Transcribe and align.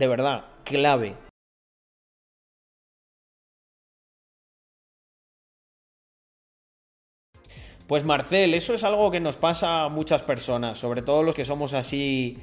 de 0.00 0.06
verdad, 0.08 0.46
clave. 0.64 1.14
Pues 7.86 8.04
Marcel, 8.04 8.54
eso 8.54 8.72
es 8.72 8.82
algo 8.82 9.10
que 9.10 9.20
nos 9.20 9.36
pasa 9.36 9.84
a 9.84 9.88
muchas 9.90 10.22
personas, 10.22 10.78
sobre 10.78 11.02
todo 11.02 11.22
los 11.22 11.34
que 11.34 11.44
somos 11.44 11.74
así 11.74 12.38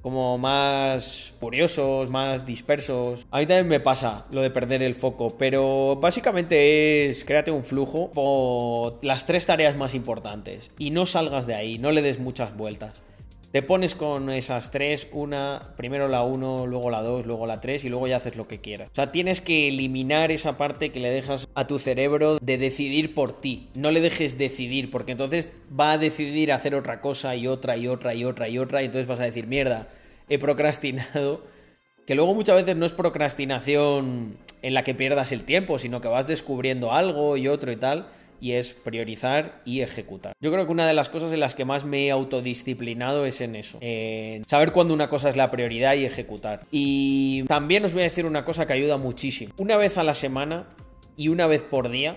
como 0.00 0.38
más 0.38 1.34
curiosos, 1.38 2.08
más 2.08 2.46
dispersos. 2.46 3.26
A 3.30 3.40
mí 3.40 3.46
también 3.46 3.68
me 3.68 3.80
pasa 3.80 4.24
lo 4.30 4.40
de 4.40 4.50
perder 4.50 4.82
el 4.82 4.94
foco, 4.94 5.36
pero 5.36 5.96
básicamente 5.96 7.08
es 7.08 7.24
créate 7.24 7.50
un 7.50 7.62
flujo 7.62 8.10
por 8.10 9.04
las 9.04 9.26
tres 9.26 9.44
tareas 9.44 9.76
más 9.76 9.94
importantes 9.94 10.70
y 10.78 10.90
no 10.90 11.04
salgas 11.04 11.46
de 11.46 11.56
ahí, 11.56 11.76
no 11.76 11.92
le 11.92 12.00
des 12.00 12.18
muchas 12.18 12.56
vueltas. 12.56 13.02
Te 13.52 13.60
pones 13.60 13.94
con 13.94 14.30
esas 14.30 14.70
tres, 14.70 15.08
una, 15.12 15.74
primero 15.76 16.08
la 16.08 16.22
uno, 16.22 16.66
luego 16.66 16.88
la 16.88 17.02
dos, 17.02 17.26
luego 17.26 17.46
la 17.46 17.60
tres 17.60 17.84
y 17.84 17.90
luego 17.90 18.08
ya 18.08 18.16
haces 18.16 18.34
lo 18.34 18.48
que 18.48 18.62
quieras. 18.62 18.88
O 18.90 18.94
sea, 18.94 19.12
tienes 19.12 19.42
que 19.42 19.68
eliminar 19.68 20.32
esa 20.32 20.56
parte 20.56 20.90
que 20.90 21.00
le 21.00 21.10
dejas 21.10 21.46
a 21.54 21.66
tu 21.66 21.78
cerebro 21.78 22.38
de 22.40 22.56
decidir 22.56 23.12
por 23.12 23.42
ti. 23.42 23.68
No 23.74 23.90
le 23.90 24.00
dejes 24.00 24.38
decidir, 24.38 24.90
porque 24.90 25.12
entonces 25.12 25.50
va 25.78 25.92
a 25.92 25.98
decidir 25.98 26.50
hacer 26.50 26.74
otra 26.74 27.02
cosa 27.02 27.36
y 27.36 27.46
otra 27.46 27.76
y 27.76 27.88
otra 27.88 28.14
y 28.14 28.24
otra 28.24 28.48
y 28.48 28.58
otra 28.58 28.80
y 28.80 28.86
entonces 28.86 29.06
vas 29.06 29.20
a 29.20 29.24
decir, 29.24 29.46
mierda, 29.46 29.90
he 30.30 30.38
procrastinado. 30.38 31.42
Que 32.04 32.16
luego 32.16 32.34
muchas 32.34 32.56
veces 32.56 32.74
no 32.74 32.84
es 32.84 32.92
procrastinación 32.92 34.36
en 34.60 34.74
la 34.74 34.82
que 34.82 34.92
pierdas 34.92 35.30
el 35.30 35.44
tiempo, 35.44 35.78
sino 35.78 36.00
que 36.00 36.08
vas 36.08 36.26
descubriendo 36.26 36.92
algo 36.92 37.36
y 37.36 37.46
otro 37.46 37.70
y 37.70 37.76
tal 37.76 38.08
y 38.42 38.54
es 38.54 38.72
priorizar 38.72 39.62
y 39.64 39.82
ejecutar. 39.82 40.32
Yo 40.40 40.50
creo 40.50 40.66
que 40.66 40.72
una 40.72 40.88
de 40.88 40.94
las 40.94 41.08
cosas 41.08 41.32
en 41.32 41.38
las 41.38 41.54
que 41.54 41.64
más 41.64 41.84
me 41.84 42.06
he 42.06 42.10
autodisciplinado 42.10 43.24
es 43.24 43.40
en 43.40 43.54
eso, 43.54 43.78
en 43.80 44.44
saber 44.46 44.72
cuándo 44.72 44.92
una 44.92 45.08
cosa 45.08 45.28
es 45.28 45.36
la 45.36 45.48
prioridad 45.48 45.94
y 45.94 46.04
ejecutar. 46.04 46.66
Y 46.72 47.44
también 47.44 47.84
os 47.84 47.92
voy 47.92 48.02
a 48.02 48.06
decir 48.06 48.26
una 48.26 48.44
cosa 48.44 48.66
que 48.66 48.72
ayuda 48.72 48.96
muchísimo. 48.96 49.54
Una 49.58 49.76
vez 49.76 49.96
a 49.96 50.02
la 50.02 50.16
semana 50.16 50.66
y 51.16 51.28
una 51.28 51.46
vez 51.46 51.62
por 51.62 51.88
día, 51.88 52.16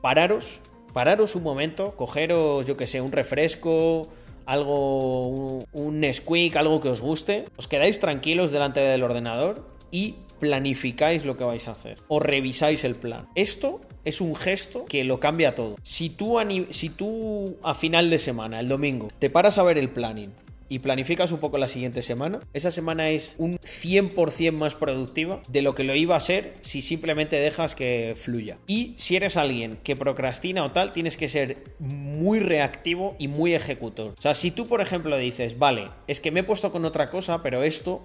pararos, 0.00 0.60
pararos 0.92 1.36
un 1.36 1.44
momento, 1.44 1.94
cogeros, 1.94 2.66
yo 2.66 2.76
que 2.76 2.88
sé, 2.88 3.00
un 3.00 3.12
refresco, 3.12 4.08
algo, 4.46 5.28
un, 5.28 5.64
un 5.72 6.12
squeak, 6.12 6.56
algo 6.56 6.80
que 6.80 6.88
os 6.88 7.00
guste, 7.00 7.44
os 7.56 7.68
quedáis 7.68 8.00
tranquilos 8.00 8.50
delante 8.50 8.80
del 8.80 9.04
ordenador 9.04 9.71
y 9.92 10.16
planificáis 10.40 11.24
lo 11.24 11.36
que 11.36 11.44
vais 11.44 11.68
a 11.68 11.70
hacer 11.70 11.98
o 12.08 12.18
revisáis 12.18 12.82
el 12.82 12.96
plan. 12.96 13.28
Esto 13.36 13.80
es 14.04 14.20
un 14.20 14.34
gesto 14.34 14.86
que 14.86 15.04
lo 15.04 15.20
cambia 15.20 15.54
todo. 15.54 15.76
Si 15.84 16.10
tú, 16.10 16.40
a, 16.40 16.46
si 16.70 16.88
tú 16.88 17.56
a 17.62 17.74
final 17.74 18.10
de 18.10 18.18
semana, 18.18 18.58
el 18.58 18.68
domingo, 18.68 19.12
te 19.20 19.30
paras 19.30 19.58
a 19.58 19.62
ver 19.62 19.78
el 19.78 19.90
planning 19.90 20.32
y 20.68 20.78
planificas 20.78 21.32
un 21.32 21.38
poco 21.38 21.58
la 21.58 21.68
siguiente 21.68 22.00
semana, 22.00 22.40
esa 22.54 22.70
semana 22.70 23.10
es 23.10 23.36
un 23.36 23.58
100% 23.58 24.52
más 24.52 24.74
productiva 24.74 25.42
de 25.46 25.60
lo 25.60 25.74
que 25.74 25.84
lo 25.84 25.94
iba 25.94 26.16
a 26.16 26.20
ser 26.20 26.54
si 26.62 26.80
simplemente 26.80 27.36
dejas 27.36 27.74
que 27.74 28.14
fluya. 28.16 28.58
Y 28.66 28.94
si 28.96 29.14
eres 29.14 29.36
alguien 29.36 29.78
que 29.84 29.96
procrastina 29.96 30.64
o 30.64 30.72
tal, 30.72 30.92
tienes 30.92 31.18
que 31.18 31.28
ser 31.28 31.58
muy 31.78 32.38
reactivo 32.38 33.16
y 33.18 33.28
muy 33.28 33.54
ejecutor. 33.54 34.14
O 34.18 34.22
sea, 34.22 34.32
si 34.32 34.50
tú, 34.50 34.66
por 34.66 34.80
ejemplo, 34.80 35.18
dices, 35.18 35.58
vale, 35.58 35.90
es 36.06 36.20
que 36.20 36.30
me 36.30 36.40
he 36.40 36.44
puesto 36.44 36.72
con 36.72 36.86
otra 36.86 37.08
cosa, 37.08 37.42
pero 37.42 37.62
esto 37.64 38.00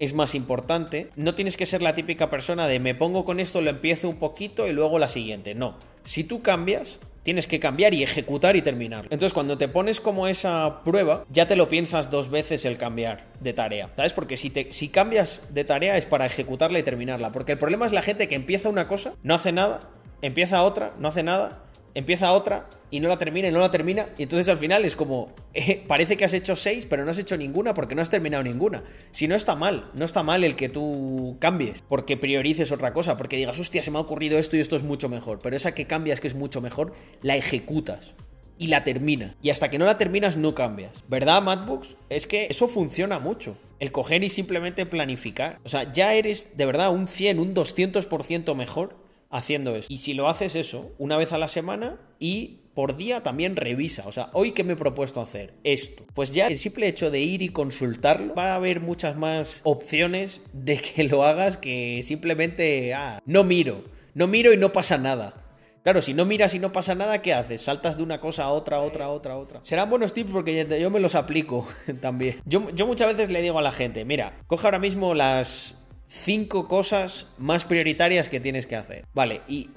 es 0.00 0.14
más 0.14 0.34
importante. 0.34 1.10
No 1.14 1.34
tienes 1.34 1.56
que 1.56 1.66
ser 1.66 1.82
la 1.82 1.94
típica 1.94 2.30
persona 2.30 2.66
de 2.66 2.80
me 2.80 2.96
pongo 2.96 3.24
con 3.24 3.38
esto, 3.38 3.60
lo 3.60 3.70
empiezo 3.70 4.08
un 4.08 4.16
poquito 4.16 4.66
y 4.66 4.72
luego 4.72 4.98
la 4.98 5.08
siguiente. 5.08 5.54
No. 5.54 5.76
Si 6.02 6.24
tú 6.24 6.42
cambias, 6.42 6.98
tienes 7.22 7.46
que 7.46 7.60
cambiar 7.60 7.94
y 7.94 8.02
ejecutar 8.02 8.56
y 8.56 8.62
terminar. 8.62 9.04
Entonces, 9.10 9.34
cuando 9.34 9.58
te 9.58 9.68
pones 9.68 10.00
como 10.00 10.26
esa 10.26 10.82
prueba, 10.82 11.24
ya 11.28 11.46
te 11.46 11.54
lo 11.54 11.68
piensas 11.68 12.10
dos 12.10 12.30
veces 12.30 12.64
el 12.64 12.78
cambiar 12.78 13.26
de 13.40 13.52
tarea. 13.52 13.90
¿Sabes? 13.94 14.14
Porque 14.14 14.36
si, 14.36 14.50
te, 14.50 14.72
si 14.72 14.88
cambias 14.88 15.42
de 15.50 15.64
tarea 15.64 15.96
es 15.98 16.06
para 16.06 16.26
ejecutarla 16.26 16.78
y 16.78 16.82
terminarla. 16.82 17.30
Porque 17.30 17.52
el 17.52 17.58
problema 17.58 17.84
es 17.86 17.92
la 17.92 18.02
gente 18.02 18.26
que 18.26 18.34
empieza 18.34 18.70
una 18.70 18.88
cosa, 18.88 19.14
no 19.22 19.34
hace 19.34 19.52
nada, 19.52 19.80
empieza 20.22 20.62
otra, 20.62 20.94
no 20.98 21.08
hace 21.08 21.22
nada 21.22 21.64
empieza 21.94 22.32
otra 22.32 22.68
y 22.90 23.00
no 23.00 23.08
la 23.08 23.18
termina 23.18 23.48
y 23.48 23.52
no 23.52 23.60
la 23.60 23.70
termina. 23.70 24.08
Y 24.18 24.24
entonces 24.24 24.48
al 24.48 24.58
final 24.58 24.84
es 24.84 24.96
como, 24.96 25.32
eh, 25.54 25.84
parece 25.86 26.16
que 26.16 26.24
has 26.24 26.34
hecho 26.34 26.56
seis, 26.56 26.86
pero 26.86 27.04
no 27.04 27.10
has 27.10 27.18
hecho 27.18 27.36
ninguna 27.36 27.74
porque 27.74 27.94
no 27.94 28.02
has 28.02 28.10
terminado 28.10 28.42
ninguna. 28.42 28.82
Si 29.12 29.28
no 29.28 29.34
está 29.34 29.54
mal, 29.54 29.90
no 29.94 30.04
está 30.04 30.22
mal 30.22 30.44
el 30.44 30.56
que 30.56 30.68
tú 30.68 31.36
cambies, 31.38 31.82
porque 31.82 32.16
priorices 32.16 32.72
otra 32.72 32.92
cosa, 32.92 33.16
porque 33.16 33.36
digas, 33.36 33.58
hostia, 33.58 33.82
se 33.82 33.90
me 33.90 33.98
ha 33.98 34.02
ocurrido 34.02 34.38
esto 34.38 34.56
y 34.56 34.60
esto 34.60 34.76
es 34.76 34.82
mucho 34.82 35.08
mejor. 35.08 35.38
Pero 35.42 35.56
esa 35.56 35.74
que 35.74 35.86
cambias, 35.86 36.20
que 36.20 36.28
es 36.28 36.34
mucho 36.34 36.60
mejor, 36.60 36.92
la 37.22 37.36
ejecutas. 37.36 38.14
Y 38.58 38.66
la 38.66 38.84
termina. 38.84 39.36
Y 39.40 39.48
hasta 39.48 39.70
que 39.70 39.78
no 39.78 39.86
la 39.86 39.96
terminas, 39.96 40.36
no 40.36 40.54
cambias. 40.54 40.92
¿Verdad, 41.08 41.40
Madbooks? 41.40 41.96
Es 42.10 42.26
que 42.26 42.46
eso 42.50 42.68
funciona 42.68 43.18
mucho. 43.18 43.56
El 43.78 43.90
coger 43.90 44.22
y 44.22 44.28
simplemente 44.28 44.84
planificar. 44.84 45.58
O 45.64 45.68
sea, 45.70 45.90
ya 45.94 46.12
eres 46.12 46.58
de 46.58 46.66
verdad 46.66 46.92
un 46.92 47.06
100, 47.06 47.40
un 47.40 47.54
200% 47.54 48.54
mejor 48.54 48.99
haciendo 49.30 49.76
eso. 49.76 49.86
Y 49.90 49.98
si 49.98 50.14
lo 50.14 50.28
haces 50.28 50.54
eso 50.54 50.92
una 50.98 51.16
vez 51.16 51.32
a 51.32 51.38
la 51.38 51.48
semana 51.48 51.98
y 52.18 52.58
por 52.74 52.96
día 52.96 53.22
también 53.22 53.56
revisa. 53.56 54.04
O 54.06 54.12
sea, 54.12 54.30
hoy 54.32 54.52
que 54.52 54.64
me 54.64 54.74
he 54.74 54.76
propuesto 54.76 55.20
hacer 55.20 55.54
esto. 55.64 56.04
Pues 56.14 56.32
ya 56.32 56.48
el 56.48 56.58
simple 56.58 56.88
hecho 56.88 57.10
de 57.10 57.20
ir 57.20 57.42
y 57.42 57.48
consultarlo, 57.48 58.34
va 58.34 58.52
a 58.52 58.56
haber 58.56 58.80
muchas 58.80 59.16
más 59.16 59.60
opciones 59.64 60.42
de 60.52 60.80
que 60.80 61.04
lo 61.04 61.24
hagas 61.24 61.56
que 61.56 62.02
simplemente, 62.02 62.94
ah, 62.94 63.20
no 63.24 63.44
miro. 63.44 63.84
No 64.14 64.26
miro 64.26 64.52
y 64.52 64.56
no 64.56 64.72
pasa 64.72 64.98
nada. 64.98 65.46
Claro, 65.82 66.02
si 66.02 66.12
no 66.12 66.26
miras 66.26 66.54
y 66.54 66.58
no 66.58 66.72
pasa 66.72 66.94
nada, 66.94 67.22
¿qué 67.22 67.32
haces? 67.32 67.62
Saltas 67.62 67.96
de 67.96 68.02
una 68.02 68.20
cosa 68.20 68.44
a 68.44 68.50
otra, 68.50 68.78
a 68.78 68.80
otra, 68.80 69.06
a 69.06 69.08
otra, 69.08 69.34
a 69.34 69.38
otra. 69.38 69.60
Serán 69.62 69.88
buenos 69.88 70.12
tips 70.12 70.30
porque 70.30 70.66
yo 70.78 70.90
me 70.90 71.00
los 71.00 71.14
aplico 71.14 71.66
también. 72.00 72.40
Yo, 72.44 72.68
yo 72.70 72.86
muchas 72.86 73.08
veces 73.08 73.30
le 73.30 73.40
digo 73.40 73.58
a 73.58 73.62
la 73.62 73.72
gente, 73.72 74.04
mira, 74.04 74.34
coge 74.46 74.66
ahora 74.66 74.78
mismo 74.78 75.14
las 75.14 75.78
cinco 76.10 76.66
cosas 76.66 77.28
más 77.38 77.64
prioritarias 77.64 78.28
que 78.28 78.40
tienes 78.40 78.66
que 78.66 78.76
hacer. 78.76 79.06
Vale, 79.14 79.42
y 79.48 79.70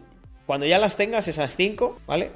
cuando 0.45 0.65
ya 0.65 0.79
las 0.79 0.97
tengas, 0.97 1.27
esas 1.27 1.55
cinco, 1.55 1.97
¿vale? 2.07 2.31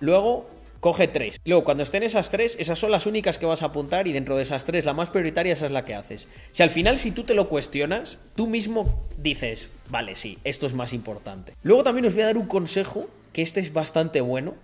Luego 0.00 0.48
coge 0.80 1.08
tres. 1.08 1.40
Luego, 1.44 1.64
cuando 1.64 1.82
estén 1.82 2.02
esas 2.02 2.30
tres, 2.30 2.56
esas 2.58 2.78
son 2.78 2.90
las 2.90 3.06
únicas 3.06 3.38
que 3.38 3.46
vas 3.46 3.62
a 3.62 3.66
apuntar 3.66 4.08
y 4.08 4.12
dentro 4.12 4.36
de 4.36 4.42
esas 4.42 4.64
tres, 4.64 4.84
la 4.84 4.94
más 4.94 5.10
prioritaria 5.10 5.52
esa 5.52 5.66
es 5.66 5.72
la 5.72 5.84
que 5.84 5.94
haces. 5.94 6.28
Si 6.52 6.62
al 6.62 6.70
final, 6.70 6.98
si 6.98 7.10
tú 7.10 7.24
te 7.24 7.34
lo 7.34 7.48
cuestionas, 7.48 8.18
tú 8.36 8.46
mismo 8.46 9.06
dices, 9.18 9.70
vale, 9.90 10.16
sí, 10.16 10.38
esto 10.44 10.66
es 10.66 10.72
más 10.72 10.92
importante. 10.92 11.54
Luego 11.62 11.84
también 11.84 12.06
os 12.06 12.14
voy 12.14 12.22
a 12.22 12.26
dar 12.26 12.38
un 12.38 12.46
consejo, 12.46 13.08
que 13.32 13.42
este 13.42 13.60
es 13.60 13.72
bastante 13.72 14.20
bueno. 14.20 14.54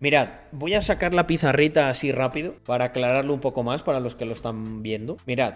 Mirad, 0.00 0.28
voy 0.50 0.74
a 0.74 0.82
sacar 0.82 1.14
la 1.14 1.26
pizarrita 1.26 1.88
así 1.88 2.12
rápido 2.12 2.54
para 2.66 2.86
aclararlo 2.86 3.32
un 3.32 3.40
poco 3.40 3.62
más 3.62 3.82
para 3.82 4.00
los 4.00 4.14
que 4.14 4.24
lo 4.24 4.32
están 4.32 4.82
viendo. 4.82 5.16
Mirad, 5.26 5.54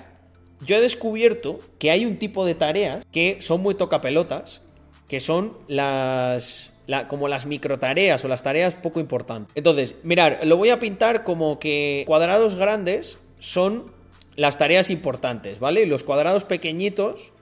yo 0.60 0.76
he 0.76 0.80
descubierto 0.80 1.60
que 1.78 1.90
hay 1.90 2.06
un 2.06 2.18
tipo 2.18 2.44
de 2.44 2.54
tareas 2.54 3.04
que 3.12 3.38
son 3.40 3.62
muy 3.62 3.74
tocapelotas, 3.74 4.62
que 5.08 5.20
son 5.20 5.56
las 5.68 6.72
como 7.08 7.26
las 7.26 7.46
micro 7.46 7.78
tareas 7.78 8.24
o 8.24 8.28
las 8.28 8.42
tareas 8.42 8.74
poco 8.76 9.00
importantes. 9.00 9.50
Entonces, 9.56 9.96
mirar, 10.04 10.40
lo 10.44 10.56
voy 10.56 10.70
a 10.70 10.78
pintar 10.78 11.24
como 11.24 11.58
que 11.58 12.04
cuadrados 12.06 12.54
grandes 12.54 13.18
son 13.40 13.90
las 14.36 14.58
tareas 14.58 14.90
importantes, 14.90 15.58
¿vale? 15.58 15.82
Y 15.82 15.86
los 15.86 16.04
cuadrados 16.04 16.44
pequeñitos 16.44 17.32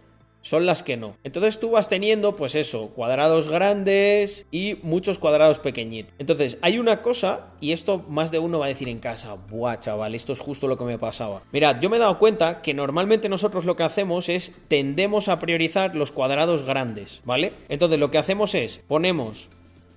son 0.44 0.66
las 0.66 0.82
que 0.82 0.97
no. 0.97 1.16
Entonces 1.25 1.59
tú 1.59 1.71
vas 1.71 1.88
teniendo, 1.88 2.37
pues 2.37 2.55
eso, 2.55 2.91
cuadrados 2.91 3.49
grandes 3.49 4.47
y 4.50 4.77
muchos 4.82 5.19
cuadrados 5.19 5.59
pequeñitos. 5.59 6.15
Entonces 6.19 6.59
hay 6.60 6.78
una 6.78 7.00
cosa, 7.00 7.47
y 7.60 7.72
esto 7.72 8.05
más 8.09 8.31
de 8.31 8.38
uno 8.38 8.59
va 8.59 8.66
a 8.66 8.69
decir 8.69 8.88
en 8.88 9.00
casa, 9.00 9.34
buah, 9.34 9.81
chaval, 9.81 10.15
esto 10.15 10.34
es 10.34 10.41
justo 10.41 10.69
lo 10.69 10.77
que 10.77 10.84
me 10.84 10.99
pasaba. 10.99 11.43
Mirad, 11.50 11.81
yo 11.81 11.88
me 11.88 11.97
he 11.97 12.00
dado 12.00 12.19
cuenta 12.19 12.60
que 12.60 12.75
normalmente 12.75 13.31
nosotros 13.31 13.65
lo 13.65 13.75
que 13.75 13.84
hacemos 13.84 14.28
es 14.28 14.53
tendemos 14.69 15.28
a 15.28 15.41
priorizar 15.41 15.97
los 15.97 16.12
cuadrados 16.12 16.62
grandes, 16.62 17.22
¿vale? 17.25 17.54
Entonces 17.71 17.99
lo 17.99 18.10
que 18.10 18.19
hacemos 18.19 18.54
es 18.54 18.83
ponemos 18.87 19.49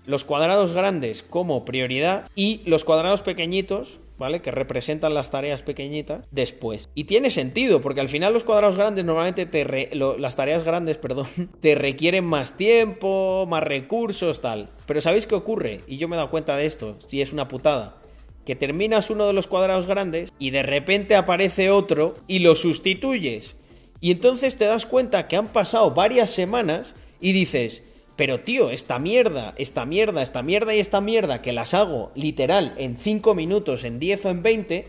los 0.05 0.23
cuadrados 0.23 0.71
grandes 0.71 1.23
como 1.23 1.65
prioridad 1.65 2.29
y 2.35 2.61
los 2.65 2.85
cuadrados 2.85 3.21
pequeñitos 3.21 3.99
¿vale? 4.17 4.41
Que 4.41 4.51
representan 4.51 5.13
las 5.13 5.31
tareas 5.31 5.61
pequeñitas 5.61 6.25
después. 6.31 6.89
Y 6.95 7.05
tiene 7.05 7.29
sentido, 7.31 7.81
porque 7.81 8.01
al 8.01 8.09
final 8.09 8.33
los 8.33 8.43
cuadrados 8.43 8.77
grandes 8.77 9.05
normalmente 9.05 9.45
te 9.45 9.95
las 9.95 10.35
tareas 10.35 10.63
grandes, 10.63 10.97
perdón, 10.99 11.27
te 11.59 11.75
requieren 11.75 12.25
más 12.25 12.57
tiempo, 12.57 13.45
más 13.47 13.63
recursos, 13.63 14.41
tal. 14.41 14.69
Pero 14.85 15.01
¿sabéis 15.01 15.27
qué 15.27 15.35
ocurre? 15.35 15.81
Y 15.87 15.97
yo 15.97 16.07
me 16.07 16.15
he 16.15 16.17
dado 16.17 16.31
cuenta 16.31 16.57
de 16.57 16.65
esto, 16.65 16.97
si 17.07 17.21
es 17.21 17.33
una 17.33 17.47
putada. 17.47 17.97
Que 18.45 18.55
terminas 18.55 19.09
uno 19.09 19.27
de 19.27 19.33
los 19.33 19.47
cuadrados 19.47 19.87
grandes 19.87 20.33
y 20.39 20.51
de 20.51 20.63
repente 20.63 21.15
aparece 21.15 21.69
otro 21.69 22.15
y 22.27 22.39
lo 22.39 22.55
sustituyes. 22.55 23.57
Y 23.99 24.11
entonces 24.11 24.57
te 24.57 24.65
das 24.65 24.85
cuenta 24.85 25.27
que 25.27 25.35
han 25.35 25.47
pasado 25.47 25.91
varias 25.91 26.29
semanas 26.29 26.95
y 27.19 27.33
dices, 27.33 27.83
pero 28.17 28.41
tío, 28.41 28.71
esta 28.71 28.99
mierda, 28.99 29.53
esta 29.57 29.85
mierda, 29.85 30.23
esta 30.23 30.41
mierda 30.41 30.75
y 30.75 30.79
esta 30.79 30.99
mierda 30.99 31.41
que 31.41 31.53
las 31.53 31.73
hago 31.73 32.11
literal 32.15 32.73
en 32.77 32.97
5 32.97 33.35
minutos, 33.35 33.83
en 33.83 33.99
10 33.99 34.25
o 34.25 34.29
en 34.29 34.43
20, 34.43 34.87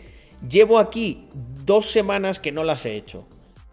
llevo 0.48 0.78
aquí 0.78 1.28
dos 1.64 1.86
semanas 1.86 2.40
que 2.40 2.52
no 2.52 2.64
las 2.64 2.86
he 2.86 2.96
hecho. 2.96 3.26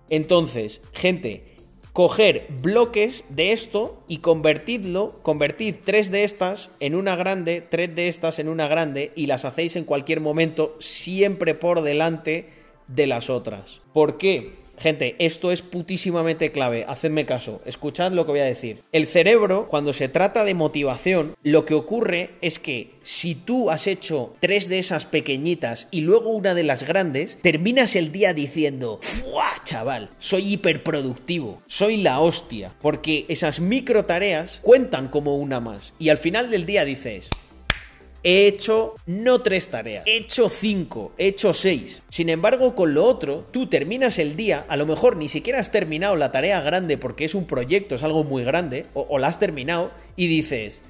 Entonces, 0.09 0.83
gente, 0.93 1.55
coger 1.93 2.47
bloques 2.61 3.23
de 3.29 3.53
esto 3.53 4.03
y 4.09 4.17
convertidlo, 4.17 5.19
convertid 5.23 5.75
tres 5.85 6.11
de 6.11 6.25
estas 6.25 6.71
en 6.81 6.93
una 6.93 7.15
grande, 7.15 7.61
tres 7.61 7.95
de 7.95 8.09
estas 8.09 8.39
en 8.39 8.49
una 8.49 8.67
grande 8.67 9.13
y 9.15 9.27
las 9.27 9.45
hacéis 9.45 9.77
en 9.77 9.85
cualquier 9.85 10.19
momento, 10.19 10.75
siempre 10.79 11.55
por 11.55 11.81
delante 11.81 12.49
de 12.87 13.07
las 13.07 13.29
otras. 13.29 13.79
¿Por 13.93 14.17
qué? 14.17 14.64
Gente, 14.77 15.15
esto 15.19 15.51
es 15.51 15.61
putísimamente 15.61 16.51
clave, 16.51 16.85
hacedme 16.87 17.25
caso, 17.25 17.61
escuchad 17.65 18.11
lo 18.11 18.25
que 18.25 18.31
voy 18.31 18.41
a 18.41 18.45
decir. 18.45 18.83
El 18.91 19.07
cerebro, 19.07 19.67
cuando 19.67 19.93
se 19.93 20.09
trata 20.09 20.43
de 20.43 20.53
motivación, 20.53 21.35
lo 21.43 21.65
que 21.65 21.73
ocurre 21.73 22.31
es 22.41 22.59
que 22.59 22.91
si 23.03 23.35
tú 23.35 23.69
has 23.69 23.87
hecho 23.87 24.33
tres 24.39 24.67
de 24.67 24.79
esas 24.79 25.05
pequeñitas 25.05 25.87
y 25.91 26.01
luego 26.01 26.29
una 26.29 26.53
de 26.53 26.63
las 26.63 26.83
grandes, 26.83 27.39
terminas 27.41 27.95
el 27.95 28.11
día 28.11 28.33
diciendo, 28.33 28.99
¡fuah, 29.01 29.63
chaval! 29.63 30.09
Soy 30.19 30.53
hiperproductivo, 30.53 31.61
soy 31.67 31.97
la 31.97 32.19
hostia, 32.19 32.73
porque 32.81 33.25
esas 33.29 33.59
micro 33.59 34.05
tareas 34.05 34.59
cuentan 34.61 35.07
como 35.07 35.37
una 35.37 35.59
más. 35.59 35.93
Y 35.99 36.09
al 36.09 36.17
final 36.17 36.49
del 36.49 36.65
día 36.65 36.85
dices, 36.85 37.29
he 38.25 38.47
hecho 38.47 38.95
no 39.05 39.39
tres 39.41 39.69
tareas, 39.69 40.03
he 40.07 40.17
hecho 40.17 40.49
cinco, 40.49 41.13
he 41.17 41.27
hecho 41.27 41.53
seis. 41.53 42.01
Sin 42.09 42.29
embargo, 42.29 42.73
con 42.73 42.95
lo 42.95 43.05
otro, 43.05 43.45
tú 43.51 43.67
terminas 43.67 44.17
el 44.17 44.35
día, 44.35 44.65
a 44.67 44.75
lo 44.77 44.87
mejor 44.87 45.15
ni 45.15 45.29
siquiera 45.29 45.59
has 45.59 45.71
terminado 45.71 46.15
la 46.15 46.31
tarea 46.31 46.59
grande 46.61 46.97
porque 46.97 47.23
es 47.23 47.35
un 47.35 47.45
proyecto, 47.45 47.93
es 47.93 48.01
algo 48.01 48.23
muy 48.23 48.43
grande, 48.43 48.87
o, 48.95 49.19
la 49.19 49.27
has 49.27 49.37
terminado 49.37 49.91
y 50.15 50.25
dices, 50.25 50.81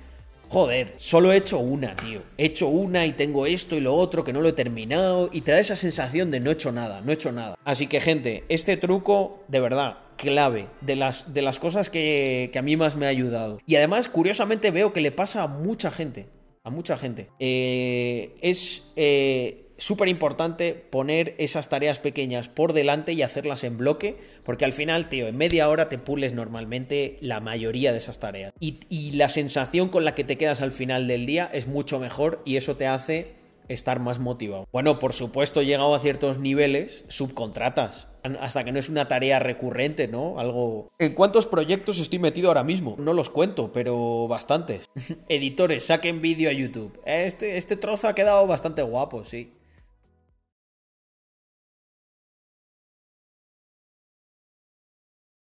joder, 0.47 0.93
solo 0.97 1.33
he 1.33 1.37
hecho 1.37 1.59
una, 1.59 1.97
tío. 1.97 2.21
He 2.37 2.45
hecho 2.45 2.69
una 2.69 3.05
y 3.05 3.11
tengo 3.11 3.45
esto 3.45 3.75
y 3.75 3.81
lo 3.81 3.95
otro 3.95 4.23
que 4.23 4.31
no 4.31 4.39
lo 4.39 4.47
he 4.47 4.53
terminado 4.53 5.29
y 5.33 5.41
te 5.41 5.51
da 5.51 5.59
esa 5.59 5.75
sensación 5.75 6.31
de 6.31 6.39
no 6.39 6.51
he 6.51 6.53
hecho 6.53 6.71
nada, 6.71 7.01
no 7.01 7.11
he 7.11 7.15
hecho 7.15 7.33
nada. 7.33 7.57
Así 7.65 7.87
que 7.87 7.99
gente, 7.99 8.45
este 8.47 8.77
truco, 8.77 9.43
de 9.49 9.59
verdad, 9.59 9.97
clave 10.15 10.67
de 10.79 10.95
las, 10.95 11.33
de 11.33 11.41
las 11.41 11.59
cosas 11.59 11.89
que, 11.89 12.49
que 12.53 12.59
a 12.59 12.61
mí 12.61 12.77
más 12.77 12.95
me 12.95 13.07
ha 13.07 13.09
ayudado. 13.09 13.59
Y 13.65 13.75
además, 13.75 14.07
curiosamente, 14.07 14.71
veo 14.71 14.93
que 14.93 15.01
le 15.01 15.11
pasa 15.11 15.43
a 15.43 15.47
mucha 15.47 15.91
gente 15.91 16.27
a 16.65 16.71
mucha 16.71 16.97
gente. 16.97 17.29
Eh, 17.39 18.35
es 18.41 18.91
eh, 18.95 19.67
súper 19.77 20.09
importante 20.09 20.73
poner 20.73 21.35
esas 21.37 21.69
tareas 21.69 21.99
pequeñas 21.99 22.49
por 22.49 22.73
delante 22.73 23.13
y 23.13 23.21
hacerlas 23.21 23.63
en 23.63 23.77
bloque, 23.77 24.17
porque 24.43 24.65
al 24.65 24.73
final, 24.73 25.07
tío, 25.07 25.27
en 25.27 25.37
media 25.37 25.69
hora 25.69 25.89
te 25.89 25.99
pules 25.99 26.33
normalmente 26.33 27.17
la 27.21 27.39
mayoría 27.39 27.91
de 27.91 27.99
esas 27.99 28.19
tareas. 28.19 28.51
Y, 28.59 28.79
y 28.89 29.11
la 29.11 29.29
sensación 29.29 29.89
con 29.89 30.05
la 30.05 30.15
que 30.15 30.23
te 30.23 30.37
quedas 30.37 30.61
al 30.61 30.71
final 30.71 31.07
del 31.07 31.27
día 31.27 31.47
es 31.53 31.67
mucho 31.67 31.99
mejor 31.99 32.41
y 32.45 32.57
eso 32.57 32.75
te 32.75 32.87
hace 32.87 33.44
estar 33.67 33.99
más 33.99 34.19
motivado. 34.19 34.67
Bueno, 34.71 34.99
por 34.99 35.13
supuesto, 35.13 35.61
llegado 35.61 35.95
a 35.95 35.99
ciertos 35.99 36.39
niveles, 36.39 37.05
subcontratas. 37.07 38.07
Hasta 38.39 38.63
que 38.63 38.71
no 38.71 38.79
es 38.79 38.89
una 38.89 39.07
tarea 39.07 39.37
recurrente, 39.37 40.07
¿no? 40.07 40.39
Algo. 40.39 40.89
¿En 40.97 41.13
cuántos 41.13 41.45
proyectos 41.45 41.99
estoy 41.99 42.17
metido 42.17 42.47
ahora 42.47 42.63
mismo? 42.63 42.95
No 42.97 43.13
los 43.13 43.29
cuento, 43.29 43.71
pero 43.71 44.27
bastantes. 44.27 44.89
Editores, 45.29 45.85
saquen 45.85 46.21
vídeo 46.21 46.49
a 46.49 46.53
YouTube. 46.53 46.99
Este, 47.05 47.57
este 47.57 47.75
trozo 47.75 48.07
ha 48.07 48.15
quedado 48.15 48.47
bastante 48.47 48.81
guapo, 48.81 49.23
sí. 49.25 49.53